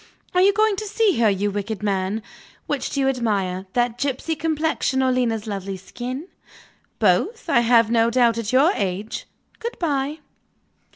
Are 0.33 0.41
you 0.41 0.51
going 0.51 0.75
to 0.77 0.87
see 0.87 1.19
her, 1.19 1.29
you 1.29 1.51
wicked 1.51 1.83
man? 1.83 2.23
Which 2.65 2.89
do 2.89 3.01
you 3.01 3.07
admire 3.07 3.67
that 3.73 3.99
gypsy 3.99 4.33
complexion, 4.35 5.03
or 5.03 5.11
Lena's 5.11 5.45
lovely 5.45 5.77
skin? 5.77 6.27
Both, 6.97 7.47
I 7.47 7.59
have 7.59 7.91
no 7.91 8.09
doubt, 8.09 8.39
at 8.39 8.51
your 8.51 8.71
age. 8.73 9.27
Good 9.59 9.77
bye." 9.77 10.17